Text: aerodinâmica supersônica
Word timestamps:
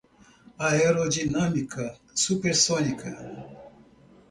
aerodinâmica 0.65 1.93
supersônica 2.15 3.11